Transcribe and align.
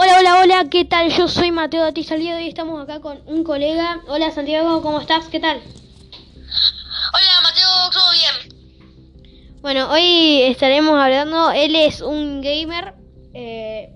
Hola, 0.00 0.16
hola, 0.20 0.40
hola, 0.40 0.64
¿qué 0.70 0.84
tal? 0.84 1.10
Yo 1.10 1.26
soy 1.26 1.50
Mateo 1.50 1.82
Dati 1.82 2.04
Salido 2.04 2.38
y 2.38 2.46
estamos 2.46 2.80
acá 2.80 3.00
con 3.00 3.20
un 3.26 3.42
colega. 3.42 4.00
Hola 4.06 4.30
Santiago, 4.30 4.80
¿cómo 4.80 5.00
estás? 5.00 5.26
¿Qué 5.26 5.40
tal? 5.40 5.56
Hola 5.56 7.40
Mateo, 7.42 7.90
¿todo 7.92 8.12
bien? 8.12 9.58
Bueno, 9.60 9.90
hoy 9.90 10.42
estaremos 10.42 10.94
hablando, 10.94 11.50
él 11.50 11.74
es 11.74 12.00
un 12.00 12.42
gamer 12.42 12.94
eh, 13.34 13.90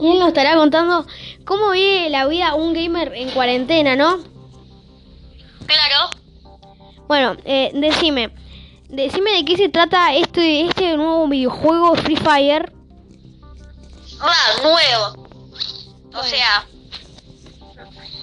y 0.00 0.10
él 0.10 0.18
nos 0.18 0.28
estará 0.28 0.56
contando 0.56 1.06
cómo 1.44 1.72
vive 1.72 2.08
la 2.08 2.26
vida 2.26 2.54
un 2.54 2.72
gamer 2.72 3.12
en 3.14 3.28
cuarentena, 3.28 3.94
¿no? 3.94 4.20
Claro. 5.66 6.08
Bueno, 7.08 7.36
eh, 7.44 7.72
decime, 7.74 8.30
decime 8.88 9.32
de 9.32 9.44
qué 9.44 9.58
se 9.58 9.68
trata 9.68 10.14
este, 10.14 10.62
este 10.62 10.96
nuevo 10.96 11.28
videojuego 11.28 11.94
Free 11.96 12.16
Fire. 12.16 12.71
Ah, 14.20 14.52
nuevo. 14.62 15.28
O 16.14 16.22
sea, 16.24 16.66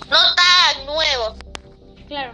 no 0.09 0.17
tan 0.35 0.85
nuevo. 0.85 1.35
Claro. 2.07 2.33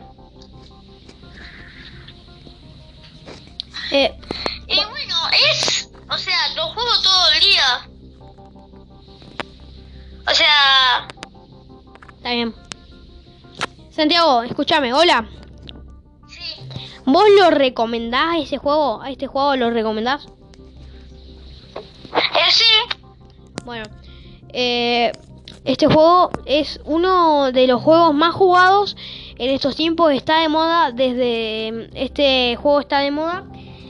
Eh, 3.91 4.17
Y 4.67 4.75
bueno, 4.75 5.15
es, 5.51 5.89
o 6.09 6.17
sea, 6.17 6.37
lo 6.55 6.63
juego 6.73 6.89
todo 7.03 7.29
el 7.33 7.39
día. 7.39 7.89
O 10.27 10.33
sea, 10.33 11.07
está 12.17 12.31
bien. 12.31 12.53
Santiago, 13.91 14.43
escúchame, 14.43 14.91
hola. 14.93 15.29
sí. 16.27 16.41
¿Vos 17.05 17.23
lo 17.39 17.51
recomendás 17.51 18.35
a 18.35 18.37
ese 18.39 18.57
juego? 18.57 19.01
¿A 19.01 19.11
este 19.11 19.27
juego 19.27 19.55
lo 19.55 19.69
recomendás? 19.69 20.25
Eh, 22.15 22.51
sí. 22.51 22.65
Bueno, 23.65 23.85
eh, 24.53 25.11
este 25.63 25.87
juego 25.87 26.29
es 26.45 26.79
uno 26.85 27.51
de 27.51 27.65
los 27.65 27.81
juegos 27.81 28.13
más 28.13 28.35
jugados 28.35 28.95
en 29.39 29.49
estos 29.49 29.75
tiempos. 29.75 30.13
Está 30.13 30.41
de 30.41 30.49
moda 30.49 30.91
desde... 30.91 31.89
Este 31.95 32.55
juego 32.57 32.81
está 32.81 32.99
de 32.99 33.09
moda. 33.09 33.45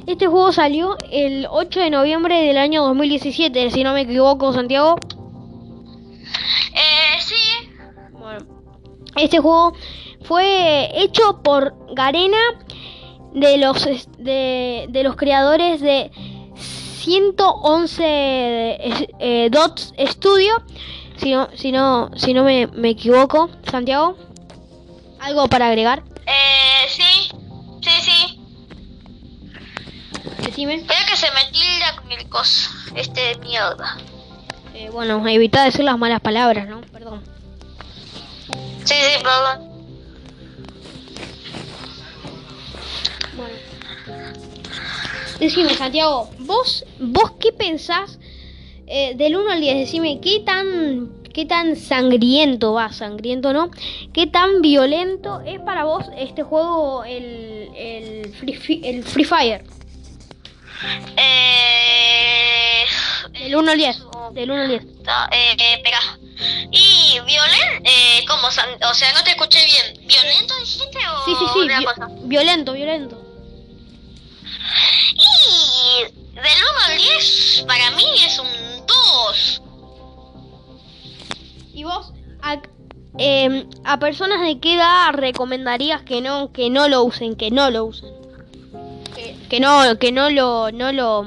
Este 0.08 0.28
juego 0.28 0.54
salió 0.54 0.96
el 1.12 1.46
8 1.50 1.80
de 1.82 1.90
noviembre 1.90 2.42
del 2.42 2.58
año 2.58 2.84
2017, 2.86 3.70
si 3.72 3.84
no 3.84 3.94
me 3.94 4.02
equivoco, 4.02 4.54
Santiago. 4.54 4.96
Eh, 6.74 7.20
sí. 7.20 7.70
Bueno, 8.14 8.46
este 9.18 9.40
juego 9.40 9.74
fue 10.22 10.90
hecho 11.02 11.42
por 11.44 11.76
Garena 11.94 12.38
de 13.34 13.58
los 13.58 13.84
de 14.18 15.02
los 15.04 15.18
creadores 15.18 15.82
de 15.82 16.12
111 17.06 18.04
eh, 18.04 19.08
eh, 19.20 19.50
Dots 19.52 19.94
Studio. 20.08 20.64
Si 21.18 21.32
no, 21.32 21.48
si 21.56 21.72
no, 21.72 22.10
si 22.18 22.34
no 22.34 22.44
me, 22.44 22.68
me 22.68 22.90
equivoco, 22.90 23.50
Santiago. 23.70 24.18
¿Algo 25.20 25.48
para 25.48 25.68
agregar? 25.68 26.04
Eh, 26.26 26.88
sí. 26.90 27.30
Sí, 27.82 27.92
sí. 28.02 28.40
Decime. 30.42 30.76
Espera 30.76 31.06
que 31.08 31.16
se 31.16 31.28
me 31.32 31.46
tilda 31.52 31.96
con 31.96 32.12
el 32.12 32.28
coso. 32.28 32.72
Este 32.96 33.22
de 33.22 33.36
mierda. 33.38 33.98
Eh, 34.74 34.90
bueno, 34.92 35.26
evita 35.28 35.64
decir 35.64 35.86
las 35.86 36.00
malas 36.00 36.22
palabras, 36.22 36.68
¿no? 36.68 36.82
Perdón. 36.82 37.24
Sí, 38.84 38.96
sí, 38.96 39.24
perdón. 39.24 39.75
Decime, 45.40 45.74
Santiago, 45.76 46.30
¿vos, 46.40 46.86
vos 47.00 47.32
qué 47.40 47.52
pensás 47.52 48.20
eh, 48.88 49.14
del 49.16 49.36
1 49.36 49.52
al 49.52 49.60
10? 49.62 49.78
Decime, 49.78 50.20
¿qué 50.22 50.40
tan, 50.46 51.10
¿qué 51.34 51.46
tan 51.46 51.76
sangriento 51.76 52.74
va? 52.74 52.92
Sangriento, 52.94 53.52
¿no? 53.52 53.70
¿Qué 54.14 54.28
tan 54.28 54.62
violento 54.62 55.42
es 55.46 55.60
para 55.60 55.84
vos 55.84 56.06
este 56.18 56.44
juego, 56.44 57.04
el, 57.04 57.70
el, 57.76 58.34
Free, 58.34 58.82
el 58.84 59.04
Free 59.04 59.26
Fire? 59.26 59.64
Eh, 61.18 62.86
Del 63.32 63.56
1 63.56 63.72
al 63.72 63.78
10. 63.78 63.98
Del 64.34 64.52
1 64.52 64.62
al 64.62 64.68
10. 64.70 65.04
Ta- 65.04 65.30
Eh, 65.32 65.56
eh, 65.60 65.74
espera. 65.76 66.00
Y 66.72 67.20
violento, 67.26 67.84
eh, 67.90 68.24
¿cómo? 68.28 68.48
O 68.48 68.52
sea, 68.52 68.66
no 69.14 69.24
te 69.24 69.32
escuché 69.32 69.60
bien. 69.66 70.06
¿Violento 70.08 70.54
dijiste 70.60 70.98
o 71.08 71.26
Sí, 71.26 71.32
sí, 71.40 71.46
sí. 71.54 71.68
vi- 71.78 71.86
cosa? 71.86 72.08
violento, 72.24 72.74
violento. 72.74 73.22
Del 76.46 76.64
1 76.88 76.92
al 76.92 76.98
10, 76.98 77.66
para 77.68 77.92
mí 77.92 78.06
es 78.26 78.40
un 78.40 78.48
2. 78.88 79.62
¿Y 81.74 81.84
vos 81.84 82.14
a, 82.42 82.62
em, 83.18 83.68
a 83.84 84.00
personas 84.00 84.42
de 84.42 84.60
qué 84.60 84.76
edad 84.76 85.14
recomendarías 85.14 86.04
que 86.04 86.22
no 86.22 86.52
que 86.54 86.70
no 86.70 86.88
lo 86.88 87.04
usen, 87.04 87.36
que 87.36 87.52
no 87.52 87.70
lo 87.70 87.86
usen? 87.86 88.10
Que, 89.14 89.36
que 89.50 89.60
no 89.60 89.98
que 90.00 90.12
no 90.12 90.30
lo 90.30 90.72
no 90.72 90.92
lo 90.92 91.26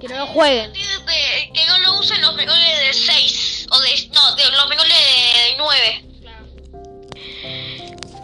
que 0.00 0.08
no 0.08 0.18
lo 0.18 0.26
jueguen. 0.28 0.72
De- 0.72 0.80
que 1.52 1.66
no 1.66 1.78
lo 1.80 1.98
usen 2.00 2.20
los 2.22 2.34
menores 2.34 2.78
de 2.86 2.92
6. 2.92 3.66
O 3.70 3.78
de. 3.80 3.88
No, 4.14 4.34
de 4.34 4.42
los 4.50 4.68
menores 4.68 4.94
de 5.34 5.56
9. 5.58 6.04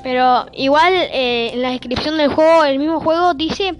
Pero 0.02 0.46
igual 0.54 0.92
eh, 0.94 1.50
en 1.52 1.62
la 1.62 1.70
descripción 1.70 2.16
del 2.16 2.32
juego, 2.32 2.64
el 2.64 2.78
mismo 2.78 3.00
juego 3.00 3.34
dice 3.34 3.76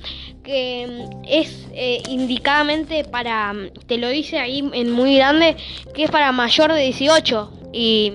que 0.46 1.08
es 1.26 1.66
eh, 1.72 2.02
indicadamente 2.08 3.02
para, 3.02 3.52
te 3.88 3.98
lo 3.98 4.08
dice 4.08 4.38
ahí 4.38 4.60
en 4.72 4.92
muy 4.92 5.16
grande, 5.16 5.56
que 5.92 6.04
es 6.04 6.10
para 6.10 6.30
mayor 6.30 6.72
de 6.72 6.82
18 6.82 7.70
y 7.72 8.12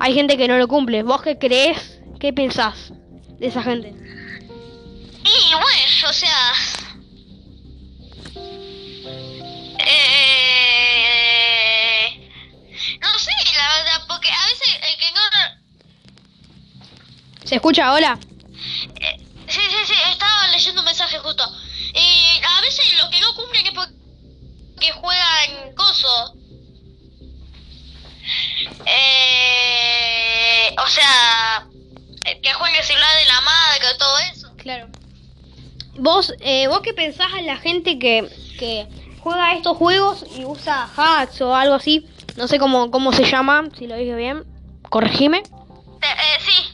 hay 0.00 0.12
gente 0.12 0.36
que 0.36 0.48
no 0.48 0.58
lo 0.58 0.66
cumple. 0.66 1.04
¿Vos 1.04 1.22
qué 1.22 1.38
crees? 1.38 2.00
¿Qué 2.18 2.32
pensás 2.32 2.92
de 3.38 3.46
esa 3.46 3.62
gente? 3.62 3.90
Y 3.90 5.52
bueno, 5.52 6.08
o 6.08 6.12
sea. 6.12 6.52
Eh, 9.86 10.28
no 13.00 13.18
sé, 13.18 13.30
la 13.56 13.76
verdad, 13.76 14.02
porque 14.08 14.30
a 14.30 14.46
veces 14.48 14.80
el 14.82 14.98
que 14.98 15.12
no. 15.14 15.20
¿Se 17.44 17.54
escucha 17.54 17.86
ahora? 17.86 18.18
Eh, 19.00 19.16
sí, 19.46 19.60
sí, 19.60 19.76
sí, 19.86 19.94
estaba 20.10 20.48
leyendo 20.48 20.80
un 20.80 20.86
mensaje 20.86 21.18
justo. 21.18 21.44
Y 21.94 22.40
a 22.44 22.60
veces 22.60 22.94
los 22.98 23.10
que 23.10 23.20
no 23.20 23.34
cumplen 23.34 23.66
es 23.66 23.72
porque 23.72 24.92
juegan 24.92 25.74
coso. 25.74 26.34
Eh, 28.86 30.74
o 30.78 30.86
sea, 30.86 31.66
el 32.24 32.40
que 32.40 32.52
juega 32.52 32.78
el 32.78 32.84
celular 32.84 33.16
de 33.18 33.24
la 33.26 33.40
madre 33.40 33.98
todo 33.98 34.18
eso. 34.32 34.52
Claro. 34.56 34.88
¿Vos, 35.98 36.32
eh, 36.40 36.68
¿Vos 36.68 36.80
qué 36.80 36.94
pensás 36.94 37.32
a 37.34 37.42
la 37.42 37.56
gente 37.56 37.98
que, 37.98 38.28
que 38.58 38.86
juega 39.20 39.54
estos 39.54 39.76
juegos 39.76 40.24
y 40.36 40.44
usa 40.44 40.88
hacks 40.96 41.40
o 41.40 41.54
algo 41.54 41.74
así? 41.74 42.06
No 42.36 42.46
sé 42.46 42.58
cómo, 42.58 42.90
cómo 42.90 43.12
se 43.12 43.24
llama, 43.24 43.68
si 43.76 43.86
lo 43.86 43.96
dije 43.96 44.14
bien. 44.14 44.44
Corregime. 44.88 45.38
Eh, 45.38 45.42
eh, 46.02 46.40
sí. 46.40 46.67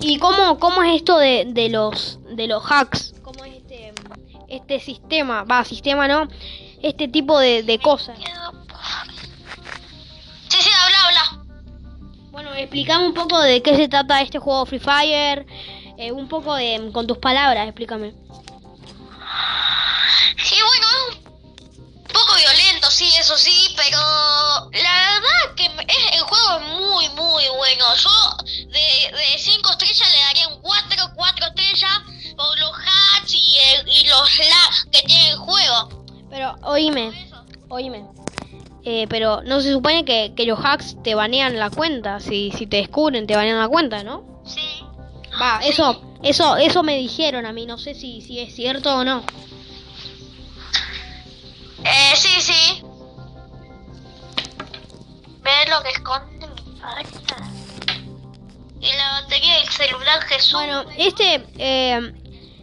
¿Y 0.00 0.18
cómo, 0.18 0.58
cómo 0.58 0.82
es 0.82 0.96
esto 0.96 1.18
de, 1.18 1.44
de 1.48 1.68
los 1.68 2.18
de 2.34 2.46
los 2.46 2.62
hacks? 2.64 3.12
¿Cómo 3.22 3.44
es 3.44 3.56
este, 3.56 3.92
este 4.48 4.80
sistema? 4.80 5.44
Va, 5.44 5.64
sistema 5.64 6.08
no. 6.08 6.28
Este 6.82 7.08
tipo 7.08 7.38
de, 7.38 7.62
de 7.62 7.78
cosas. 7.78 8.18
Sí, 10.48 10.58
sí, 10.60 10.70
habla, 10.82 10.98
habla. 11.06 11.44
Bueno, 12.30 12.54
explícame 12.54 13.06
un 13.06 13.14
poco 13.14 13.38
de 13.40 13.62
qué 13.62 13.76
se 13.76 13.88
trata 13.88 14.22
este 14.22 14.38
juego 14.38 14.64
Free 14.66 14.78
Fire. 14.78 15.46
eh, 16.00 16.12
un 16.12 16.28
poco 16.28 16.54
de, 16.54 16.90
con 16.94 17.06
tus 17.06 17.18
palabras, 17.18 17.66
explícame. 17.66 18.08
Y 18.08 18.12
bueno, 20.62 20.86
es 21.12 21.18
un 21.76 22.06
poco 22.06 22.34
violento, 22.36 22.90
sí, 22.90 23.06
eso 23.20 23.36
sí, 23.36 23.74
pero 23.76 23.98
la 23.98 25.12
verdad 25.12 25.54
que 25.56 25.59
es, 25.86 26.14
el 26.16 26.20
juego 26.20 26.58
es 26.58 26.80
muy, 26.80 27.08
muy 27.10 27.44
bueno. 27.56 27.84
Yo 27.96 28.10
de, 28.68 29.16
de 29.16 29.38
5 29.38 29.70
estrellas 29.72 30.10
le 30.12 30.20
daría 30.20 30.48
un 30.48 30.60
4, 30.60 30.96
4 31.14 31.46
estrellas 31.46 32.00
por 32.36 32.58
los 32.58 32.72
hacks 32.72 33.34
y, 33.34 33.56
el- 33.58 33.88
y 33.88 34.04
los 34.06 34.38
lags 34.38 34.86
que 34.92 35.02
tiene 35.02 35.30
el 35.30 35.36
juego. 35.36 36.04
Pero, 36.30 36.56
oíme, 36.62 37.12
oíme. 37.68 38.04
Eh, 38.84 39.06
pero 39.10 39.42
no 39.42 39.60
se 39.60 39.72
supone 39.72 40.04
que, 40.06 40.32
que 40.34 40.46
los 40.46 40.58
hacks 40.64 40.96
te 41.02 41.14
banean 41.14 41.58
la 41.58 41.68
cuenta. 41.70 42.18
Si, 42.20 42.50
si 42.56 42.66
te 42.66 42.78
descubren, 42.78 43.26
te 43.26 43.36
banean 43.36 43.58
la 43.58 43.68
cuenta, 43.68 44.02
¿no? 44.02 44.42
Sí. 44.46 44.82
Va, 45.40 45.60
eso, 45.64 46.02
eso, 46.22 46.56
eso 46.56 46.82
me 46.82 46.96
dijeron 46.96 47.44
a 47.46 47.52
mí. 47.52 47.66
No 47.66 47.76
sé 47.78 47.94
si, 47.94 48.22
si 48.22 48.38
es 48.40 48.54
cierto 48.54 48.94
o 48.94 49.04
no. 49.04 49.22
Eh, 51.84 52.12
sí, 52.16 52.40
sí. 52.40 52.82
¿Ves 55.50 55.68
lo 55.68 55.82
que 55.82 55.90
esconde 55.90 56.46
mi 56.46 56.78
falta? 56.78 57.36
Y 58.80 58.96
la 58.96 59.20
batería 59.20 59.56
del 59.56 59.68
celular 59.68 60.20
Jesús. 60.22 60.52
Bueno, 60.52 60.84
este 60.96 61.44
eh, 61.58 62.12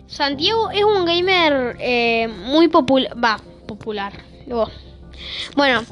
Santiago 0.07 0.71
es 0.71 0.85
un 0.85 1.03
gamer 1.03 1.75
eh, 1.81 2.29
muy 2.45 2.69
popular, 2.69 3.11
va, 3.21 3.41
popular. 3.67 4.13
Luego, 4.45 4.71
Bueno, 5.57 5.83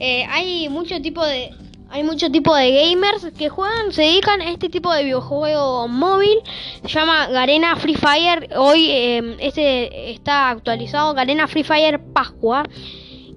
eh, 0.00 0.24
hay 0.30 0.70
mucho 0.70 1.02
tipo 1.02 1.22
de 1.24 1.54
hay 1.90 2.02
mucho 2.02 2.30
tipo 2.30 2.54
de 2.54 2.70
gamers 2.70 3.26
que 3.36 3.50
juegan, 3.50 3.92
se 3.92 4.02
dedican 4.02 4.40
a 4.40 4.50
este 4.50 4.70
tipo 4.70 4.90
de 4.92 5.04
videojuego 5.04 5.86
móvil. 5.86 6.38
Se 6.82 6.88
llama 6.88 7.26
Garena 7.28 7.76
Free 7.76 7.94
Fire. 7.94 8.48
Hoy 8.56 8.90
este 9.38 10.12
está 10.12 10.48
actualizado 10.48 11.12
Garena 11.12 11.46
Free 11.46 11.64
Fire 11.64 12.00
Pascua. 12.14 12.64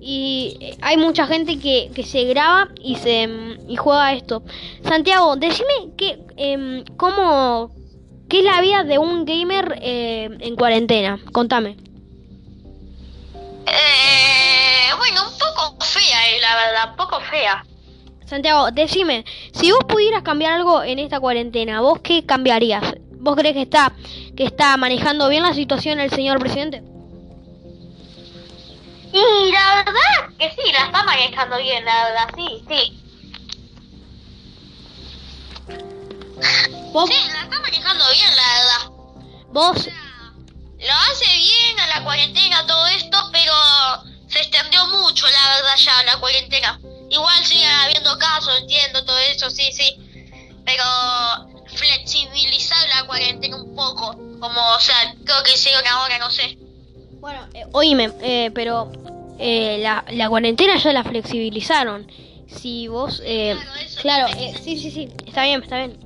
Y 0.02 0.58
eh, 0.60 0.78
hay 0.82 0.98
mucha 0.98 1.28
gente 1.28 1.60
que, 1.60 1.92
que 1.94 2.04
se 2.04 2.24
graba 2.24 2.70
y 2.82 2.96
se 2.96 3.30
y 3.68 3.76
juega 3.76 4.14
esto. 4.14 4.44
Santiago, 4.84 5.36
decime 5.36 5.92
que 5.96 6.20
em, 6.38 6.84
cómo 6.98 7.72
qué 8.32 8.40
es 8.40 8.46
la 8.46 8.62
vida 8.62 8.84
de 8.84 8.98
un 8.98 9.26
gamer 9.26 9.78
eh, 9.82 10.30
en 10.40 10.56
cuarentena. 10.56 11.20
Contame. 11.34 11.76
Eh, 13.68 14.90
bueno, 14.98 15.22
un 15.28 15.38
poco 15.38 15.84
fea, 15.84 16.30
eh, 16.30 16.42
la 16.42 16.56
verdad, 16.56 16.90
un 16.92 16.96
poco 16.96 17.20
fea. 17.20 17.66
Santiago, 18.26 18.72
decime, 18.72 19.26
si 19.52 19.72
vos 19.72 19.84
pudieras 19.84 20.24
cambiar 20.24 20.54
algo 20.54 20.82
en 20.82 21.00
esta 21.00 21.20
cuarentena, 21.20 21.82
¿vos 21.82 22.00
qué 22.00 22.26
cambiarías? 22.26 22.96
¿Vos 23.20 23.36
crees 23.36 23.54
que 23.54 23.64
está 23.64 23.94
que 24.36 24.46
está 24.46 24.78
manejando 24.78 25.28
bien 25.28 25.44
la 25.44 25.54
situación 25.54 26.00
el 26.00 26.10
señor 26.10 26.40
presidente? 26.40 26.82
Y 29.14 29.52
la 29.52 29.76
verdad 29.76 30.36
que 30.40 30.52
sí, 30.52 30.72
la 30.72 30.86
está 30.86 31.04
manejando 31.04 31.58
bien, 31.58 31.84
la 31.84 32.06
verdad, 32.06 32.30
sí, 32.36 32.64
sí. 32.68 32.98
¿Vos, 36.94 37.10
Sí, 37.10 37.30
la 37.32 37.42
está 37.44 37.60
manejando 37.60 38.06
bien, 38.12 38.36
la 38.36 38.54
verdad. 38.54 38.90
vos 39.50 39.78
Lo 39.86 40.94
hace 40.94 41.38
bien 41.38 41.80
a 41.80 41.88
la 41.88 42.04
cuarentena, 42.04 42.66
todo 42.66 42.88
esto, 42.88 43.18
pero 43.32 43.54
se 44.28 44.40
extendió 44.40 44.86
mucho, 44.88 45.28
la 45.28 45.56
verdad, 45.56 45.76
ya 45.78 46.04
la 46.04 46.18
cuarentena. 46.18 46.80
Igual 47.10 47.46
sigue 47.46 47.68
habiendo 47.68 48.18
casos, 48.18 48.58
entiendo 48.62 49.04
todo 49.06 49.18
eso, 49.18 49.50
sí, 49.50 49.72
sí. 49.74 49.98
Pero 50.66 50.84
flexibilizar 51.76 52.88
la 52.90 53.06
cuarentena 53.06 53.58
un 53.58 53.76
poco. 53.76 54.12
Como, 54.40 54.74
o 54.74 54.80
sea, 54.80 55.14
creo 55.26 55.44
que 55.44 55.54
hicieron 55.54 55.86
ahora, 55.88 56.18
no 56.18 56.32
sé. 56.32 56.58
Bueno, 57.22 57.40
eh, 57.54 57.66
oíme, 57.72 58.10
eh, 58.22 58.50
pero 58.52 58.92
eh, 59.38 59.78
la, 59.80 60.04
la 60.12 60.28
cuarentena 60.28 60.78
ya 60.78 60.92
la 60.92 61.04
flexibilizaron. 61.04 62.08
Si 62.48 62.88
vos, 62.88 63.22
eh, 63.24 63.56
Claro, 64.02 64.28
claro, 64.28 64.42
eh, 64.42 64.56
sí, 64.60 64.80
sí, 64.80 64.90
sí, 64.90 65.08
está 65.28 65.44
bien, 65.44 65.62
está 65.62 65.78
bien. 65.78 65.98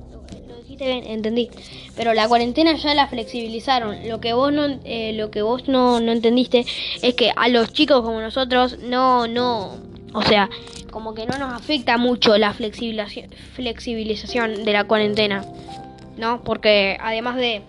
Lo, 0.46 0.56
dijiste 0.58 0.84
bien, 0.84 1.06
entendí. 1.06 1.48
Pero 1.96 2.12
la 2.12 2.28
cuarentena 2.28 2.76
ya 2.76 2.94
la 2.94 3.08
flexibilizaron. 3.08 4.06
Lo 4.06 4.20
que 4.20 4.34
vos 4.34 4.52
no, 4.52 4.66
eh, 4.84 5.14
lo 5.14 5.30
que 5.30 5.40
vos 5.40 5.68
no, 5.68 6.00
no 6.00 6.12
entendiste 6.12 6.66
es 7.00 7.14
que 7.14 7.32
a 7.34 7.48
los 7.48 7.72
chicos 7.72 8.02
como 8.02 8.20
nosotros 8.20 8.78
no, 8.80 9.26
no, 9.26 9.78
o 10.12 10.22
sea, 10.22 10.50
como 10.90 11.14
que 11.14 11.24
no 11.24 11.38
nos 11.38 11.54
afecta 11.54 11.96
mucho 11.96 12.36
la 12.36 12.52
flexibilización 12.52 14.64
de 14.64 14.72
la 14.74 14.84
cuarentena, 14.84 15.46
¿no? 16.18 16.44
Porque 16.44 16.98
además 17.00 17.36
de 17.36 17.62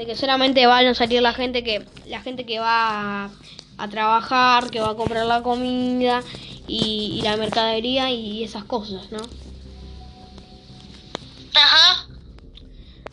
de 0.00 0.06
que 0.06 0.16
solamente 0.16 0.66
van 0.66 0.86
a 0.86 0.94
salir 0.94 1.20
la 1.20 1.34
gente 1.34 1.62
que 1.62 1.84
la 2.08 2.22
gente 2.22 2.46
que 2.46 2.58
va 2.58 3.24
a, 3.26 3.30
a 3.76 3.88
trabajar, 3.88 4.70
que 4.70 4.80
va 4.80 4.90
a 4.90 4.94
comprar 4.94 5.26
la 5.26 5.42
comida 5.42 6.22
y, 6.66 7.16
y 7.18 7.22
la 7.22 7.36
mercadería 7.36 8.10
y 8.10 8.42
esas 8.42 8.64
cosas, 8.64 9.12
¿no? 9.12 9.18
Ajá. 11.54 12.06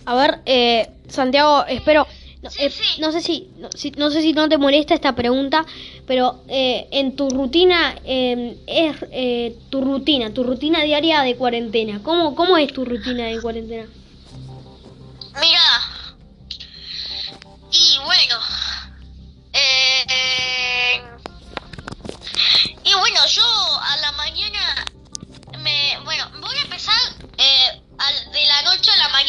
A 0.05 0.15
ver, 0.15 0.39
eh, 0.45 0.87
Santiago, 1.09 1.65
espero, 1.65 2.07
no, 2.41 2.49
Sí, 2.49 2.63
eh, 2.63 2.69
sí. 2.69 3.01
no 3.01 3.11
sé 3.11 3.19
si 3.19 3.49
no, 3.59 3.69
si 3.75 3.91
no 3.91 4.09
sé 4.09 4.21
si 4.21 4.31
no 4.31 4.47
te 4.47 4.57
molesta 4.57 4.93
esta 4.93 5.13
pregunta, 5.13 5.65
pero 6.05 6.39
eh, 6.47 6.87
en 6.91 7.17
tu 7.17 7.29
rutina 7.29 7.95
eh, 8.05 8.55
es 8.65 8.95
eh, 9.11 9.57
tu 9.69 9.81
rutina, 9.81 10.33
tu 10.33 10.45
rutina 10.45 10.83
diaria 10.83 11.21
de 11.23 11.35
cuarentena. 11.35 11.99
¿Cómo 12.01 12.33
cómo 12.33 12.57
es 12.57 12.71
tu 12.71 12.85
rutina 12.85 13.25
de 13.25 13.41
cuarentena? 13.41 13.87
Mira. 15.41 15.66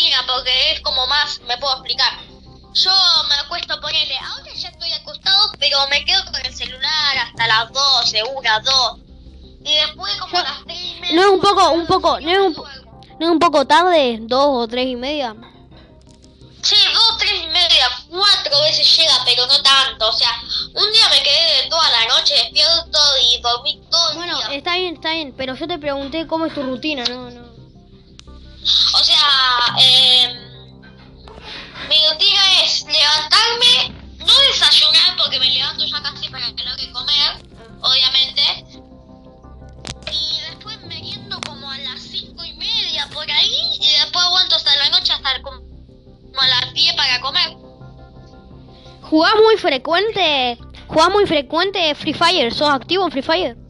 Noche 0.08 0.14
a 0.14 0.20
la 0.20 0.26
mañana 0.26 0.26
porque 0.26 0.72
es 0.72 0.80
como 0.80 1.06
más 1.06 1.40
me 1.46 1.56
puedo 1.58 1.74
explicar. 1.74 2.18
Yo 2.74 2.90
me 3.28 3.34
acuesto 3.36 3.80
ponerle. 3.80 4.16
Ahora 4.18 4.52
ya 4.54 4.68
estoy 4.68 4.92
acostado, 4.92 5.52
pero 5.58 5.78
me 5.88 6.04
quedo 6.04 6.24
con 6.26 6.36
el 6.44 6.54
celular 6.54 7.16
hasta 7.18 7.46
las 7.46 7.72
12, 7.72 8.22
1, 8.22 8.60
2. 8.64 8.96
Y 9.64 9.74
después, 9.74 10.14
como 10.16 10.36
Yo- 10.36 10.42
las 10.42 10.64
3 10.64 10.78
y 10.80 11.00
media. 11.00 11.16
No 11.16 11.22
es 11.22 11.28
un 11.28 11.40
poco, 11.40 11.70
un 11.70 11.86
poco, 11.86 12.20
no 12.20 12.30
es 12.30 12.38
un, 12.38 12.52
no 13.18 13.26
es 13.26 13.32
un 13.32 13.38
poco 13.38 13.66
tarde, 13.66 14.18
dos 14.22 14.46
o 14.48 14.68
tres 14.68 14.86
y 14.86 14.96
media. 14.96 15.34
Sí, 16.62 16.76
dos, 16.92 17.18
tres 17.18 17.40
y 17.42 17.46
media, 17.48 17.88
cuatro 18.10 18.60
veces 18.62 18.96
llega, 18.96 19.14
pero 19.24 19.46
no 19.46 19.62
tanto. 19.62 20.08
O 20.08 20.12
sea, 20.12 20.30
un 20.74 20.92
día 20.92 21.08
me 21.08 21.22
quedé 21.22 21.62
de 21.62 21.68
toda 21.70 21.88
la 21.90 22.06
noche 22.06 22.34
despierto 22.34 22.98
y 23.22 23.40
dormí 23.40 23.80
todo 23.90 24.10
el 24.10 24.16
Bueno, 24.16 24.38
día. 24.38 24.54
está 24.56 24.74
bien, 24.76 24.94
está 24.94 25.12
bien, 25.12 25.34
pero 25.36 25.54
yo 25.54 25.66
te 25.66 25.78
pregunté 25.78 26.26
cómo 26.26 26.46
es 26.46 26.54
tu 26.54 26.62
rutina, 26.62 27.04
no, 27.04 27.30
no. 27.30 27.47
O 28.94 29.04
sea, 29.04 29.76
eh, 29.80 30.28
mi 31.88 31.96
rutina 32.10 32.62
es 32.64 32.84
levantarme, 32.84 33.94
no 34.18 34.32
desayunar 34.50 35.16
porque 35.16 35.38
me 35.38 35.50
levanto 35.50 35.84
ya 35.84 36.02
casi 36.02 36.28
para 36.28 36.46
que 36.54 36.64
no 36.64 36.76
que 36.76 36.90
comer, 36.92 37.46
obviamente. 37.80 38.42
Y 40.12 40.40
después 40.48 40.80
me 40.82 40.96
riendo 40.96 41.40
como 41.46 41.70
a 41.70 41.78
las 41.78 42.00
cinco 42.00 42.44
y 42.44 42.52
media 42.54 43.08
por 43.12 43.30
ahí 43.30 43.78
y 43.80 43.92
después 43.92 44.24
aguanto 44.24 44.56
hasta 44.56 44.76
la 44.76 44.90
noche 44.90 45.12
hasta 45.12 45.42
como 45.42 45.68
a 46.40 46.48
las 46.48 46.74
10 46.74 46.94
para 46.94 47.20
comer. 47.20 47.56
¿Jugás 49.02 49.34
muy 49.42 49.56
frecuente? 49.56 50.58
¿Jugás 50.86 51.10
muy 51.10 51.26
frecuente 51.26 51.94
Free 51.94 52.14
Fire? 52.14 52.52
¿Sos 52.52 52.68
activo 52.68 53.04
en 53.04 53.10
Free 53.10 53.22
Fire? 53.22 53.67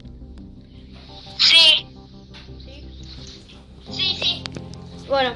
Bueno, 5.08 5.32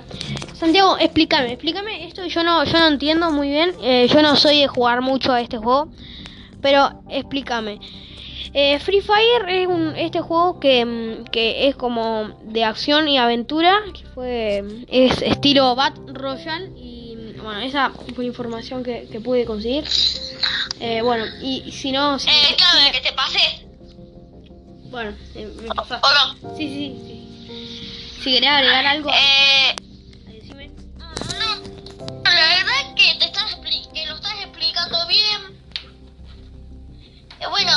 Santiago, 0.54 0.96
explícame, 0.98 1.52
explícame 1.52 2.06
esto. 2.06 2.24
Yo 2.26 2.42
no, 2.44 2.64
yo 2.64 2.78
no 2.78 2.88
entiendo 2.88 3.30
muy 3.30 3.48
bien. 3.50 3.74
eh, 3.82 4.06
yo 4.12 4.22
no 4.22 4.36
soy 4.36 4.60
de 4.60 4.68
jugar 4.68 5.00
mucho 5.00 5.32
a 5.32 5.40
este 5.40 5.56
juego, 5.56 5.88
pero 6.60 7.02
explícame. 7.08 7.78
Eh, 8.54 8.78
Free 8.80 9.00
Fire 9.00 9.48
es 9.48 9.66
un, 9.66 9.96
este 9.96 10.20
juego 10.20 10.60
que, 10.60 10.84
mm, 10.84 11.24
que 11.32 11.68
es 11.68 11.74
como 11.76 12.36
de 12.42 12.64
acción 12.64 13.08
y 13.08 13.16
aventura, 13.16 13.80
que 13.94 14.04
fue 14.08 14.62
es 14.88 15.22
estilo 15.22 15.74
Battle 15.74 16.12
Royale 16.12 16.66
y 16.76 17.16
mm, 17.16 17.42
bueno 17.42 17.60
esa 17.60 17.90
fue 18.14 18.26
información 18.26 18.82
que, 18.84 19.08
que 19.10 19.20
pude 19.20 19.46
conseguir. 19.46 19.84
Eh, 20.80 21.00
bueno 21.02 21.24
y, 21.40 21.72
si 21.72 21.92
no, 21.92 22.18
si, 22.18 22.28
Eh, 22.28 22.32
claro, 22.58 22.78
si 22.86 22.92
que 22.92 23.00
te 23.08 23.12
pasé. 23.14 23.66
bueno 24.90 25.12
eh, 25.34 25.50
me 25.62 25.70
¿O 25.70 25.74
pasaste. 25.74 26.06
no? 26.42 26.54
Sí, 26.56 26.68
sí, 26.68 27.00
sí. 27.06 27.11
Si 28.22 28.32
querés 28.32 28.50
agregar 28.50 28.86
algo, 28.86 29.10
Eh, 29.10 29.74
no. 30.96 32.22
La 32.24 32.30
verdad 32.30 32.74
es 32.80 32.94
que 32.94 33.18
te 33.18 33.24
estás 33.26 33.56
que 33.92 34.06
lo 34.06 34.14
estás 34.14 34.34
explicando 34.40 35.06
bien. 35.08 35.60
Eh, 37.40 37.46
bueno, 37.50 37.72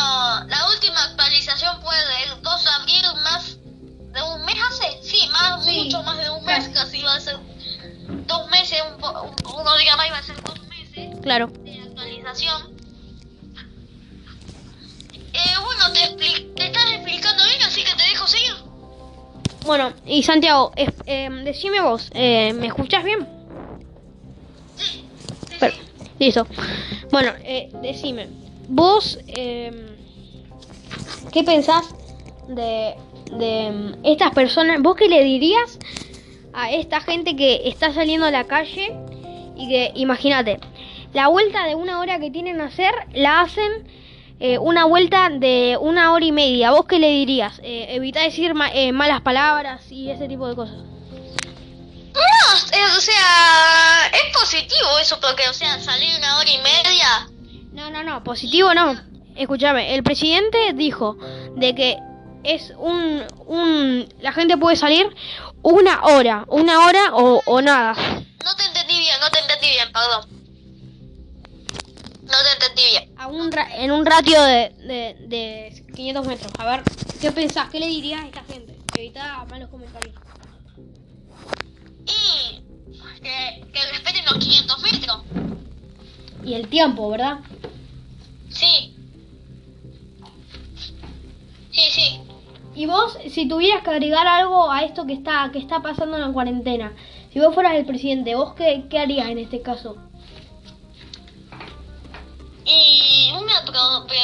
la 0.47 0.69
última 0.69 1.03
actualización 1.03 1.81
fue 1.81 1.95
del 1.97 2.41
2 2.41 2.63
de 2.63 2.69
abril, 2.69 3.03
más 3.23 3.57
de 3.59 4.21
un 4.21 4.45
mes 4.45 4.55
hace. 4.69 4.99
Sí, 5.03 5.27
más, 5.31 5.65
Sí. 5.65 5.85
mucho 5.85 6.03
más 6.03 6.17
de 6.17 6.29
un 6.29 6.43
mes, 6.45 6.69
casi 6.69 7.01
va 7.01 7.15
a 7.15 7.19
ser 7.19 7.37
dos 8.27 8.49
meses, 8.51 8.81
un, 8.87 9.03
un, 9.03 9.59
unos 9.61 9.77
días 9.79 9.97
más 9.97 10.07
iba 10.07 10.17
a 10.19 10.23
ser 10.23 10.41
dos 10.43 10.59
meses 10.67 11.19
Claro. 11.23 11.47
de 11.47 11.79
actualización. 11.81 12.74
Bueno, 19.65 19.93
y 20.05 20.21
Santiago, 20.21 20.71
eh, 20.75 21.29
decime 21.43 21.81
vos, 21.81 22.11
eh, 22.13 22.53
¿me 22.53 22.67
escuchás 22.67 23.03
bien? 23.03 23.27
Sí. 24.75 25.03
Listo. 26.19 26.45
Bueno, 27.11 27.31
eh, 27.43 27.69
decime, 27.81 28.27
vos, 28.69 29.17
eh, 29.27 29.71
¿qué 31.31 31.43
pensás 31.43 31.95
de, 32.47 32.93
de 33.35 33.71
mm, 33.71 34.05
estas 34.05 34.31
personas? 34.35 34.81
¿Vos 34.83 34.95
qué 34.95 35.09
le 35.09 35.23
dirías 35.23 35.79
a 36.53 36.71
esta 36.71 37.01
gente 37.01 37.35
que 37.35 37.67
está 37.67 37.91
saliendo 37.91 38.27
a 38.27 38.31
la 38.31 38.43
calle 38.43 38.95
y 39.57 39.67
que, 39.67 39.91
imagínate, 39.95 40.59
la 41.13 41.27
vuelta 41.27 41.65
de 41.65 41.73
una 41.73 41.99
hora 41.99 42.19
que 42.19 42.29
tienen 42.29 42.61
a 42.61 42.65
hacer, 42.65 42.93
la 43.13 43.41
hacen 43.41 43.87
eh, 44.39 44.57
una 44.57 44.85
vuelta 44.85 45.29
de 45.29 45.77
una 45.79 46.11
hora 46.13 46.25
y 46.25 46.31
media? 46.31 46.71
¿Vos 46.71 46.85
qué 46.85 46.99
le 46.99 47.09
dirías? 47.09 47.59
Eh, 47.63 47.87
evita 47.89 48.21
decir 48.21 48.53
ma- 48.53 48.71
eh, 48.73 48.91
malas 48.91 49.21
palabras 49.21 49.91
y 49.91 50.09
ese 50.09 50.27
tipo 50.27 50.47
de 50.47 50.55
cosas. 50.55 50.77
No, 52.13 52.97
o 52.97 53.01
sea, 53.01 54.07
es 54.13 54.37
positivo 54.37 54.87
eso 55.01 55.19
porque, 55.19 55.47
o 55.49 55.53
sea, 55.53 55.79
salir 55.81 56.09
una 56.17 56.37
hora 56.37 56.49
y 56.49 56.57
media. 56.59 57.27
No, 57.73 57.89
no, 57.89 58.03
no, 58.03 58.23
positivo 58.23 58.73
no. 58.73 58.95
Escúchame, 59.35 59.93
el 59.95 60.03
presidente 60.03 60.71
dijo 60.73 61.17
de 61.57 61.75
que 61.75 61.97
es 62.43 62.71
un, 62.77 63.23
un 63.47 64.07
la 64.21 64.31
gente 64.31 64.55
puede 64.57 64.77
salir 64.77 65.13
una 65.61 66.03
hora, 66.03 66.45
una 66.47 66.85
hora 66.85 67.13
o, 67.13 67.41
o 67.45 67.61
nada. 67.61 67.93
No 67.95 68.55
te 68.55 68.63
entendí 68.65 68.97
bien, 68.99 69.15
no 69.19 69.29
te 69.29 69.39
entendí 69.39 69.67
bien, 69.69 69.91
perdón. 69.91 70.34
No 72.25 72.31
te 72.43 72.65
entendí 72.65 72.83
bien. 72.91 73.13
A 73.17 73.27
un 73.27 73.51
ra- 73.51 73.75
en 73.75 73.91
un 73.91 74.05
ratio 74.05 74.41
de, 74.43 74.73
de, 74.79 75.15
de 75.27 75.83
500 75.95 76.25
metros. 76.27 76.51
A 76.57 76.65
ver, 76.65 76.83
¿qué 77.21 77.31
pensás? 77.31 77.69
¿Qué 77.69 77.79
le 77.79 77.87
dirías 77.87 78.21
a 78.23 78.25
esta 78.27 78.43
gente? 78.43 78.77
Evita 78.97 79.45
malos 79.49 79.69
comentarios. 79.69 80.15
Y 82.05 82.61
que, 83.21 83.65
que 83.71 83.79
respeten 83.91 84.25
los 84.25 84.37
500 84.43 84.81
metros. 84.81 85.23
Y 86.43 86.53
el 86.53 86.67
tiempo, 86.67 87.09
¿verdad? 87.09 87.39
Sí. 88.49 88.95
Sí, 91.71 91.81
sí. 91.91 92.21
Y 92.75 92.85
vos, 92.87 93.17
si 93.29 93.47
tuvieras 93.47 93.83
que 93.83 93.89
agregar 93.91 94.27
algo 94.27 94.71
a 94.71 94.83
esto 94.83 95.05
que 95.05 95.13
está, 95.13 95.49
que 95.51 95.59
está 95.59 95.81
pasando 95.81 96.17
en 96.17 96.23
la 96.23 96.31
cuarentena, 96.33 96.93
si 97.31 97.39
vos 97.39 97.53
fueras 97.53 97.75
el 97.75 97.85
presidente, 97.85 98.35
¿vos 98.35 98.53
qué, 98.55 98.85
qué 98.89 98.99
harías 98.99 99.29
en 99.29 99.39
este 99.39 99.61
caso? 99.61 99.97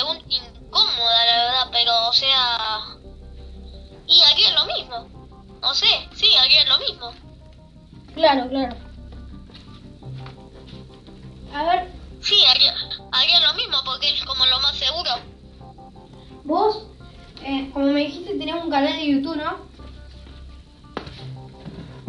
Pregunta 0.03 0.25
incómoda, 0.29 1.25
la 1.25 1.43
verdad, 1.43 1.67
pero 1.71 2.07
o 2.09 2.13
sea... 2.13 2.79
Y 4.07 4.21
haría 4.23 4.51
lo 4.53 4.65
mismo. 4.65 5.07
No 5.61 5.73
sé, 5.73 6.09
sí, 6.13 6.27
haría 6.37 6.65
lo 6.65 6.79
mismo. 6.79 7.11
Claro, 8.13 8.49
claro. 8.49 8.75
A 11.53 11.63
ver, 11.63 12.01
Sí, 12.21 12.35
haría, 12.45 12.75
haría 13.11 13.39
lo 13.39 13.53
mismo 13.55 13.77
porque 13.83 14.09
es 14.09 14.23
como 14.25 14.45
lo 14.45 14.59
más 14.59 14.77
seguro. 14.77 15.09
vos, 16.43 16.83
eh, 17.43 17.69
como 17.73 17.87
me 17.87 18.01
dijiste, 18.01 18.35
tenés 18.35 18.63
un 18.63 18.69
canal 18.69 18.95
de 18.95 19.07
YouTube, 19.07 19.37
¿no? 19.37 19.57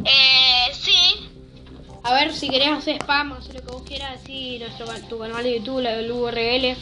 Eh, 0.04 0.74
sí. 0.74 1.30
A 2.02 2.12
ver, 2.12 2.34
si 2.34 2.50
querés 2.50 2.68
hacer 2.68 2.96
spam, 3.00 3.32
hacer 3.32 3.54
lo 3.54 3.60
que 3.62 3.72
vos 3.72 3.82
quieras, 3.84 4.20
así 4.20 4.58
nuestro, 4.58 4.86
tu 5.08 5.18
canal 5.18 5.42
de 5.42 5.58
YouTube, 5.58 5.80
la 5.80 5.92
del 5.92 6.12
URL. 6.12 6.76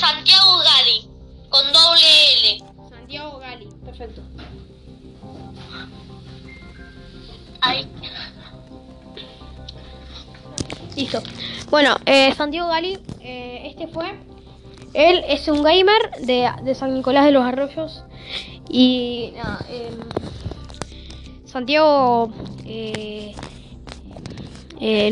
Santiago 0.00 0.58
Gali, 0.58 1.08
con 1.50 1.72
doble 1.74 2.06
L. 2.40 2.64
Santiago 2.88 3.38
Gali, 3.38 3.68
perfecto. 3.84 4.22
Ay. 7.60 7.86
Listo. 10.96 11.22
Bueno, 11.68 11.96
eh, 12.06 12.32
Santiago 12.34 12.68
Gali, 12.68 12.98
eh, 13.20 13.62
este 13.66 13.88
fue. 13.88 14.18
Él 14.94 15.22
es 15.28 15.46
un 15.48 15.62
gamer 15.62 16.12
de, 16.22 16.50
de 16.62 16.74
San 16.74 16.94
Nicolás 16.94 17.26
de 17.26 17.32
los 17.32 17.44
Arroyos. 17.44 18.02
Y 18.70 19.34
nada, 19.36 19.66
em, 19.68 19.98
Santiago, 21.44 22.32
eh, 22.64 23.34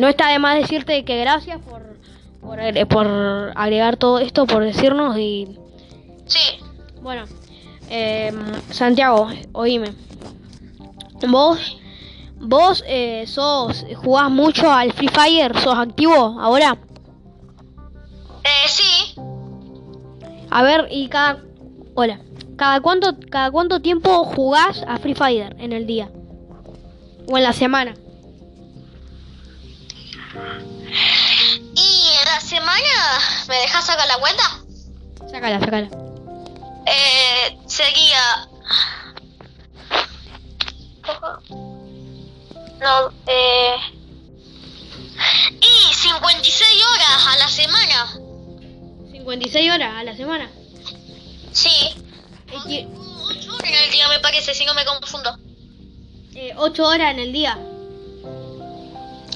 no 0.00 0.08
está 0.08 0.28
de 0.28 0.38
más 0.38 0.58
decirte 0.58 1.04
que 1.04 1.20
gracias 1.20 1.60
por, 1.60 1.87
por, 2.48 2.58
agre- 2.60 2.86
por 2.86 3.06
agregar 3.54 3.96
todo 3.98 4.18
esto, 4.20 4.46
por 4.46 4.64
decirnos. 4.64 5.18
Y 5.18 5.58
Sí. 6.26 6.58
bueno, 7.02 7.24
em, 7.90 8.36
Santiago, 8.70 9.28
oíme. 9.52 9.92
Vos, 11.28 11.78
vos 12.40 12.82
eh, 12.86 13.24
sos, 13.26 13.84
jugás 13.96 14.30
mucho 14.30 14.72
al 14.72 14.92
Free 14.92 15.08
Fire, 15.08 15.58
sos 15.60 15.76
activo 15.76 16.38
ahora. 16.40 16.78
Eh, 18.44 18.68
sí. 18.68 19.14
A 20.50 20.62
ver, 20.62 20.88
y 20.90 21.08
cada. 21.08 21.42
Hola. 21.94 22.20
¿Cada 22.56 22.80
cuánto, 22.80 23.14
cada 23.30 23.50
cuánto 23.52 23.80
tiempo 23.80 24.24
jugás 24.24 24.82
a 24.88 24.96
Free 24.98 25.14
Fire 25.14 25.54
en 25.60 25.72
el 25.72 25.86
día? 25.86 26.10
O 27.30 27.36
en 27.36 27.44
la 27.44 27.52
semana. 27.52 27.94
Semana, 32.48 33.20
¿me 33.48 33.56
dejas 33.56 33.84
sacar 33.84 34.06
la 34.08 34.16
cuenta? 34.18 34.42
Sácala, 35.30 35.60
sácala. 35.60 35.88
Eh, 36.86 37.58
sería... 37.66 38.48
No, 42.80 43.12
eh... 43.26 43.74
Y 45.60 45.94
56 45.94 46.84
horas 46.94 47.26
a 47.26 47.36
la 47.38 47.48
semana. 47.48 48.12
56 49.10 49.72
horas 49.72 49.94
a 49.96 50.04
la 50.04 50.16
semana. 50.16 50.50
Sí. 51.52 51.70
Eh, 52.50 52.56
qui- 52.64 52.88
8 52.88 53.54
horas 53.56 53.68
en 53.70 53.74
el 53.84 53.90
día 53.90 54.08
me 54.08 54.20
parece, 54.20 54.54
si 54.54 54.64
no 54.64 54.72
me 54.74 54.84
confundo. 54.86 55.36
eh, 56.34 56.54
8 56.56 56.82
horas 56.86 57.10
en 57.10 57.18
el 57.18 57.32
día. 57.32 57.58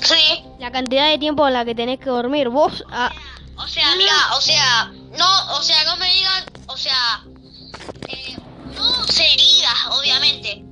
Sí. 0.03 0.42
La 0.63 0.71
cantidad 0.71 1.09
de 1.09 1.19
tiempo 1.19 1.45
en 1.49 1.55
la 1.55 1.65
que 1.65 1.75
tenés 1.75 1.99
que 1.99 2.09
dormir. 2.09 2.49
Vos. 2.49 2.85
ah, 2.89 3.11
O 3.57 3.67
sea, 3.67 3.95
amiga, 3.95 4.15
o 4.37 4.41
sea, 4.41 4.93
no, 5.19 5.57
o 5.57 5.61
sea, 5.61 5.83
no 5.87 5.97
me 5.97 6.07
digan, 6.07 6.45
o 6.69 6.77
sea, 6.77 7.25
eh, 8.07 8.37
no 8.77 9.05
seguidas, 9.09 9.75
obviamente. 9.91 10.63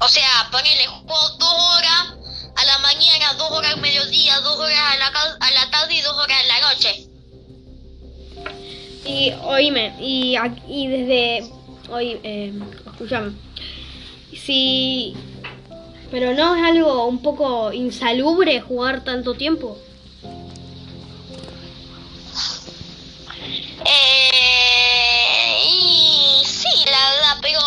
O 0.00 0.08
sea, 0.08 0.48
ponele 0.50 0.86
juego 0.86 1.28
dos 1.38 1.76
horas 1.76 2.14
a 2.56 2.64
la 2.64 2.78
mañana, 2.78 3.34
dos 3.34 3.50
horas 3.50 3.74
al 3.74 3.82
mediodía, 3.82 4.40
dos 4.40 4.58
horas 4.58 4.78
a 4.78 4.96
la, 4.96 5.08
a 5.40 5.50
la 5.50 5.70
tarde 5.70 5.96
y 5.96 6.00
dos 6.00 6.16
horas 6.16 6.38
en 6.40 6.48
la 6.48 6.60
noche. 6.72 7.06
y 9.04 9.30
oíme. 9.42 9.94
Y, 10.00 10.36
y 10.66 10.86
desde. 10.86 11.52
Oí, 11.90 12.18
eh, 12.22 12.54
escúchame. 12.86 13.32
Si. 14.34 15.14
Pero 16.10 16.34
no 16.34 16.54
es 16.56 16.62
algo 16.62 17.06
un 17.06 17.20
poco 17.20 17.72
insalubre 17.72 18.60
jugar 18.60 19.04
tanto 19.04 19.34
tiempo. 19.34 19.78
Eh, 23.84 25.62
y 25.70 26.42
sí, 26.44 26.84
la 26.86 27.10
verdad, 27.10 27.38
pero 27.42 27.60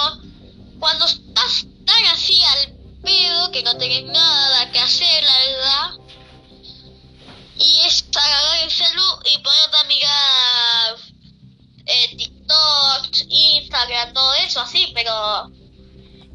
cuando 0.80 1.06
estás 1.06 1.66
tan 1.86 2.06
así 2.14 2.42
al 2.44 2.74
pedo 3.04 3.52
que 3.52 3.64
no 3.64 3.78
tenés 3.78 4.06
nada 4.06 4.72
que 4.72 4.80
hacer, 4.80 5.24
la 5.24 5.38
verdad, 5.40 6.02
y 7.58 7.80
es 7.88 8.06
agarrar 8.16 8.64
el 8.64 8.72
celu 8.72 9.04
y 9.34 9.38
ponerte 9.38 9.78
a 9.78 9.88
mirar 9.88 10.96
eh, 11.86 12.16
TikTok, 12.18 13.30
Instagram, 13.30 14.14
todo 14.14 14.34
eso 14.46 14.62
así, 14.62 14.92
pero 14.96 15.52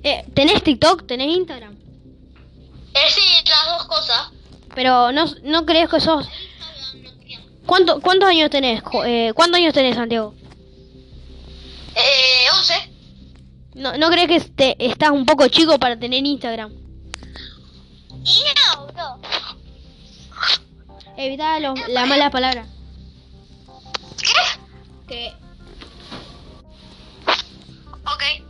Eh, 0.03 0.25
¿Tenés 0.35 0.63
TikTok? 0.63 1.07
¿Tenés 1.07 1.37
Instagram? 1.37 1.76
Eh, 2.97 3.11
sí, 3.11 3.45
las 3.49 3.67
dos 3.67 3.87
cosas. 3.87 4.31
Pero 4.75 5.13
no, 5.13 5.27
no 5.43 5.67
crees 5.67 5.89
que 5.89 6.01
sos... 6.01 6.29
¿Cuánto, 7.67 8.01
¿Cuántos 8.01 8.29
años 8.29 8.51
tenés? 8.51 8.83
Eh, 9.05 9.33
¿Cuántos 9.35 9.59
años 9.59 9.75
tenés, 9.75 9.97
Santiago? 9.97 10.35
Eh, 11.95 12.47
11. 12.59 12.93
¿No, 13.75 13.97
¿No 13.97 14.09
crees 14.11 14.29
que 14.29 14.41
te, 14.51 14.87
estás 14.87 15.11
un 15.11 15.27
poco 15.27 15.49
chico 15.49 15.79
para 15.79 15.99
tener 15.99 16.25
Instagram? 16.25 16.73
No, 18.11 18.87
no. 18.93 19.21
Evita 21.17 21.59
los, 21.61 21.89
la 21.89 22.07
mala 22.07 22.31
palabra. 22.31 22.67
¿Qué? 24.19 25.09
Que 25.09 25.47
Ok. 28.07 28.46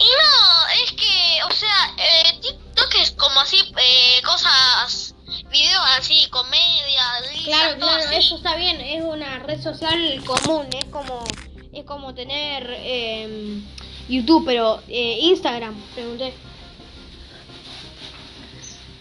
Y 0.00 0.08
no, 0.08 0.82
es 0.82 0.92
que, 0.92 1.42
o 1.44 1.50
sea, 1.52 1.94
eh, 1.98 2.40
TikTok 2.40 2.94
es 2.96 3.10
como 3.12 3.40
así, 3.40 3.58
eh, 3.58 4.22
cosas, 4.22 5.14
videos 5.50 5.84
así, 5.98 6.26
comedia, 6.30 7.20
risas, 7.30 7.44
Claro, 7.44 7.76
claro, 7.78 8.04
así. 8.06 8.14
eso 8.16 8.36
está 8.36 8.56
bien, 8.56 8.80
es 8.80 9.02
una 9.02 9.40
red 9.40 9.62
social 9.62 10.22
común, 10.24 10.68
es 10.72 10.86
como 10.86 11.24
es 11.72 11.84
como 11.84 12.14
tener 12.14 12.66
eh, 12.78 13.60
YouTube, 14.08 14.44
pero 14.44 14.82
eh, 14.88 15.18
Instagram, 15.22 15.74
pregunté. 15.94 16.34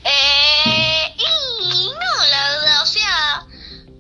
Eh, 0.03 1.15
y 1.18 1.89
no, 1.89 2.27
la 2.29 2.50
verdad, 2.50 2.84
o 2.84 2.86
sea, 2.86 3.48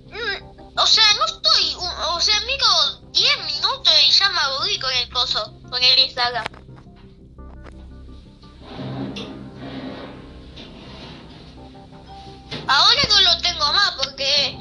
mm, 0.07 0.77
o 0.77 0.85
sea, 0.85 1.03
no 1.15 1.25
estoy, 1.25 1.75
o 2.09 2.19
sea, 2.19 2.39
miro 2.41 2.65
10 3.11 3.37
minutos 3.45 3.93
y 4.07 4.11
ya 4.11 4.29
me 4.29 4.39
aburrí 4.39 4.79
con 4.79 4.93
el 4.93 5.09
coso, 5.09 5.53
con 5.69 5.83
el 5.83 5.99
Instagram. 5.99 6.58
Ahora 12.71 13.01
no 13.09 13.19
lo 13.21 13.41
tengo 13.41 13.73
más 13.73 13.95
porque 13.97 14.55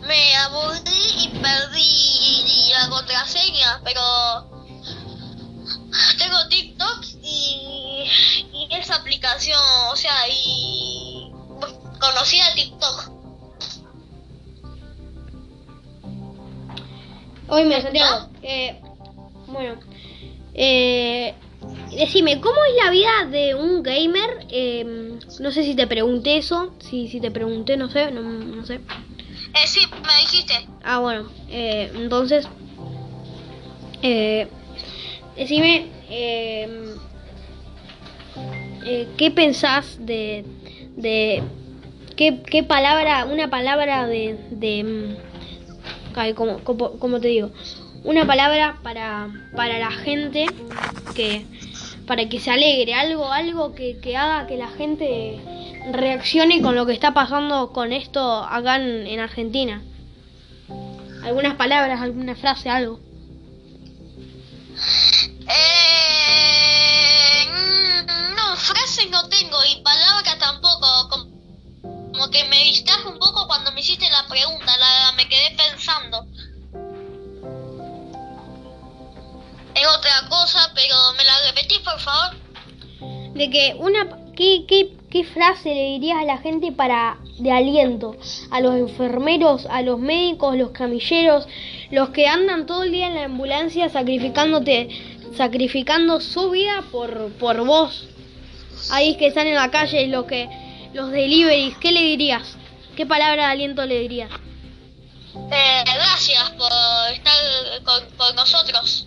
me 0.00 0.36
aburrí 0.36 0.82
y 1.16 1.28
perdí 1.28 2.72
la 2.72 2.88
contraseña, 2.90 3.80
pero 3.84 4.02
tengo 6.18 6.48
TikTok 6.48 7.04
y, 7.22 8.68
esa 8.68 8.96
aplicación, 8.96 9.60
o 9.92 9.94
sea, 9.94 10.28
y 10.28 11.30
conocí 12.00 12.40
a 12.40 12.52
TikTok. 12.52 13.10
Oye, 17.46 17.80
Santiago, 17.80 18.28
eh, 18.42 18.80
bueno, 19.46 19.78
eh, 20.54 21.36
decime, 21.96 22.40
¿cómo 22.40 22.56
es 22.64 22.84
la 22.84 22.90
vida 22.90 23.26
de 23.30 23.54
un 23.54 23.82
gamer? 23.82 24.46
Eh, 24.50 25.18
no 25.40 25.50
sé 25.50 25.64
si 25.64 25.74
te 25.74 25.86
pregunté 25.86 26.36
eso. 26.36 26.74
Si, 26.80 27.08
si 27.08 27.20
te 27.20 27.30
pregunté, 27.30 27.76
no 27.76 27.88
sé. 27.88 28.10
No, 28.10 28.22
no 28.22 28.64
sé. 28.66 28.74
Eh, 28.74 29.66
sí, 29.66 29.80
me 29.90 30.20
dijiste. 30.20 30.54
Ah, 30.82 30.98
bueno. 30.98 31.30
Eh, 31.50 31.90
entonces. 31.94 32.48
Eh, 34.02 34.48
decime. 35.36 35.86
Eh, 36.10 36.94
eh, 38.84 39.08
¿Qué 39.16 39.30
pensás 39.30 39.98
de. 40.00 40.44
de 40.96 41.42
¿qué, 42.16 42.42
qué 42.42 42.62
palabra. 42.62 43.26
Una 43.26 43.48
palabra 43.48 44.06
de. 44.06 44.38
de 44.50 44.84
mm, 44.84 46.18
ay, 46.18 46.34
como, 46.34 46.58
como, 46.60 46.98
como 46.98 47.20
te 47.20 47.28
digo? 47.28 47.50
Una 48.04 48.26
palabra 48.26 48.78
para, 48.82 49.28
para 49.54 49.78
la 49.78 49.90
gente 49.90 50.46
que. 51.14 51.44
Para 52.06 52.28
que 52.28 52.40
se 52.40 52.50
alegre. 52.50 52.94
Algo, 52.94 53.32
algo 53.32 53.74
que, 53.74 53.98
que 54.00 54.16
haga 54.16 54.46
que 54.46 54.56
la 54.56 54.68
gente 54.68 55.40
reaccione 55.90 56.62
con 56.62 56.74
lo 56.74 56.86
que 56.86 56.92
está 56.92 57.12
pasando 57.12 57.72
con 57.72 57.92
esto 57.92 58.44
acá 58.44 58.76
en, 58.76 59.06
en 59.06 59.20
Argentina. 59.20 59.82
Algunas 61.24 61.54
palabras, 61.54 62.00
alguna 62.00 62.34
frase, 62.34 62.68
algo. 62.68 62.98
Eh, 65.48 65.76
no, 68.36 68.56
frases 68.56 69.10
no 69.10 69.28
tengo 69.28 69.58
y 69.64 69.82
palabras 69.82 70.38
tampoco. 70.38 71.08
Como, 71.08 72.30
que 72.30 72.44
me 72.44 72.62
distraje 72.64 73.08
un 73.08 73.18
poco 73.18 73.46
cuando 73.46 73.72
me 73.72 73.80
hiciste 73.80 74.08
la 74.08 74.26
pregunta, 74.28 74.76
la 74.78 75.12
me 75.16 75.28
quedé 75.28 75.56
pensando. 75.56 76.26
Es 79.74 79.86
otra 79.86 80.28
cosa, 80.28 80.61
pero 80.74 80.96
me 81.16 81.24
la 81.24 81.32
repetís, 81.46 81.78
por 81.78 81.98
favor. 82.00 82.36
De 83.34 83.50
que 83.50 83.74
una 83.78 84.06
¿qué, 84.36 84.64
qué, 84.66 84.92
qué 85.10 85.24
frase 85.24 85.74
le 85.74 85.84
dirías 85.92 86.18
a 86.18 86.24
la 86.24 86.38
gente 86.38 86.72
para 86.72 87.18
de 87.38 87.52
aliento? 87.52 88.16
A 88.50 88.60
los 88.60 88.74
enfermeros, 88.76 89.66
a 89.66 89.82
los 89.82 89.98
médicos, 89.98 90.56
los 90.56 90.70
camilleros, 90.70 91.46
los 91.90 92.10
que 92.10 92.26
andan 92.26 92.66
todo 92.66 92.84
el 92.84 92.92
día 92.92 93.08
en 93.08 93.14
la 93.14 93.24
ambulancia 93.24 93.88
sacrificándote, 93.88 94.88
sacrificando 95.36 96.20
su 96.20 96.50
vida 96.50 96.84
por, 96.90 97.32
por 97.34 97.64
vos. 97.64 98.08
Ahí 98.90 99.16
que 99.16 99.28
están 99.28 99.46
en 99.46 99.54
la 99.54 99.70
calle, 99.70 100.06
los 100.08 100.24
que 100.24 100.48
los 100.92 101.10
deliveries, 101.10 101.76
¿qué 101.78 101.92
le 101.92 102.02
dirías? 102.02 102.56
¿Qué 102.96 103.06
palabra 103.06 103.46
de 103.46 103.52
aliento 103.52 103.86
le 103.86 104.00
dirías? 104.00 104.30
Eh, 105.50 105.84
gracias 105.84 106.50
por 106.50 106.70
estar 107.12 107.82
con, 107.84 108.16
con 108.16 108.36
nosotros. 108.36 109.06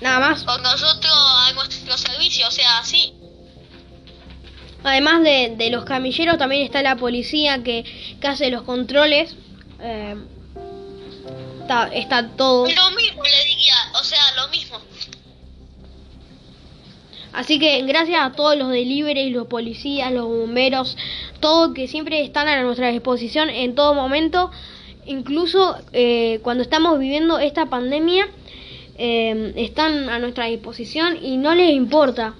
Nada 0.00 0.20
más. 0.20 0.44
Con 0.44 0.62
nosotros 0.62 1.12
a 1.12 1.52
nuestro 1.54 1.96
servicio, 1.98 2.46
o 2.46 2.50
sea, 2.50 2.82
sí. 2.84 3.14
Además 4.84 5.22
de, 5.22 5.54
de 5.56 5.70
los 5.70 5.84
camilleros, 5.84 6.38
también 6.38 6.62
está 6.62 6.82
la 6.82 6.96
policía 6.96 7.62
que, 7.64 7.84
que 8.20 8.26
hace 8.28 8.50
los 8.50 8.62
controles. 8.62 9.34
Eh, 9.80 10.16
está, 11.62 11.88
está 11.88 12.28
todo. 12.36 12.64
Lo 12.64 12.90
mismo 12.92 13.22
le 13.22 13.44
diría, 13.44 13.74
o 14.00 14.04
sea, 14.04 14.22
lo 14.36 14.48
mismo. 14.48 14.80
Así 17.32 17.58
que 17.58 17.82
gracias 17.82 18.20
a 18.20 18.32
todos 18.32 18.56
los 18.56 18.70
deliveries, 18.70 19.32
los 19.32 19.46
policías, 19.46 20.10
los 20.12 20.26
bomberos, 20.26 20.96
todos 21.40 21.74
que 21.74 21.86
siempre 21.86 22.22
están 22.22 22.48
a 22.48 22.62
nuestra 22.62 22.88
disposición 22.88 23.50
en 23.50 23.74
todo 23.74 23.94
momento, 23.94 24.50
incluso 25.06 25.76
eh, 25.92 26.40
cuando 26.42 26.62
estamos 26.62 26.98
viviendo 26.98 27.38
esta 27.38 27.66
pandemia, 27.66 28.28
eh, 28.98 29.52
están 29.56 30.10
a 30.10 30.18
nuestra 30.18 30.46
disposición 30.46 31.18
y 31.24 31.36
no 31.36 31.54
les 31.54 31.72
importa. 31.72 32.34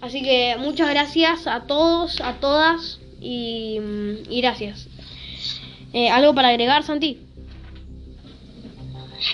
Así 0.00 0.22
que 0.22 0.56
muchas 0.58 0.90
gracias 0.90 1.46
a 1.46 1.66
todos, 1.66 2.20
a 2.20 2.34
todas 2.34 3.00
y, 3.20 3.78
y 4.28 4.40
gracias. 4.40 4.88
Eh, 5.92 6.10
¿Algo 6.10 6.34
para 6.34 6.48
agregar, 6.48 6.82
Santi? 6.82 7.18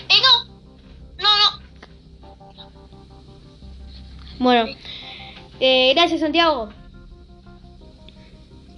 Eh, 0.09 0.19
no. 0.21 0.45
No, 1.23 1.29
no. 1.37 1.65
Bueno, 4.39 4.75
eh, 5.59 5.93
gracias 5.93 6.19
Santiago. 6.21 6.69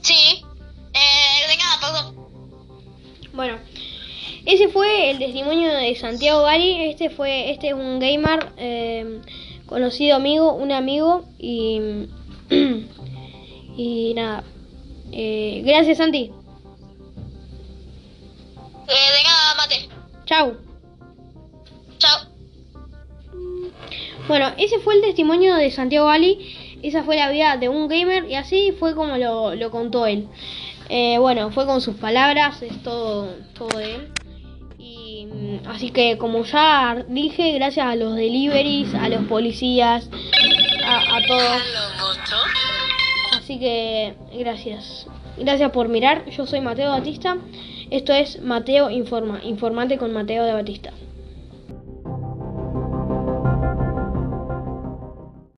Sí. 0.02 0.44
Eh, 0.94 1.48
de 1.48 1.58
nada, 1.58 1.80
perdón. 1.82 2.16
Bueno, 3.34 3.60
ese 4.48 4.70
fue 4.70 5.12
el 5.12 5.20
testimonio 5.20 5.74
de 5.74 5.94
Santiago 5.96 6.44
Gari. 6.44 6.90
Este 6.90 7.10
fue, 7.10 7.52
este 7.52 7.68
es 7.68 7.74
un 7.74 8.00
gamer 8.00 8.54
eh, 8.56 9.20
conocido 9.66 10.16
amigo, 10.16 10.54
un 10.54 10.72
amigo 10.72 11.26
y 11.38 12.08
y 13.78 14.14
nada. 14.16 14.46
Eh, 15.12 15.62
gracias 15.66 15.98
Santi. 15.98 16.32
Eh, 18.88 19.12
de 19.18 19.24
nada, 19.26 19.56
mate. 19.58 19.90
Chau. 20.26 20.58
Chao. 21.98 22.20
Bueno, 24.30 24.54
ese 24.58 24.80
fue 24.80 24.96
el 24.96 25.02
testimonio 25.02 25.56
de 25.56 25.72
Santiago 25.72 26.08
Gali. 26.08 26.80
Esa 26.84 27.04
fue 27.04 27.18
la 27.18 27.30
vida 27.32 27.58
de 27.58 27.68
un 27.68 27.90
gamer 27.90 28.30
y 28.30 28.36
así 28.36 28.72
fue 28.72 28.96
como 28.96 29.18
lo, 29.18 29.56
lo 29.56 29.72
contó 29.72 30.06
él. 30.06 30.30
Eh, 30.88 31.18
bueno, 31.20 31.52
fue 31.52 31.66
con 31.66 31.82
sus 31.82 31.98
palabras, 31.98 32.62
es 32.62 32.82
todo, 32.82 33.36
todo 33.54 33.78
de 33.78 33.96
él. 33.96 34.12
Así 35.66 35.92
que 35.92 36.18
como 36.18 36.44
ya 36.44 37.06
dije, 37.08 37.54
gracias 37.54 37.86
a 37.88 37.96
los 37.96 38.16
deliveries, 38.16 38.94
a 38.94 39.10
los 39.10 39.26
policías, 39.26 40.10
a, 40.86 41.18
a 41.18 41.22
todos. 41.28 41.62
Así 43.38 43.60
que 43.60 44.16
gracias. 44.38 45.08
Gracias 45.38 45.72
por 45.72 45.88
mirar. 45.88 46.30
Yo 46.30 46.46
soy 46.46 46.62
Mateo 46.62 46.90
Batista. 46.90 47.38
Esto 47.90 48.14
es 48.14 48.42
Mateo 48.42 48.90
Informa. 48.90 49.40
Informate 49.44 49.98
con 49.98 50.12
Mateo 50.14 50.44
de 50.44 50.54
Batista. 50.54 50.92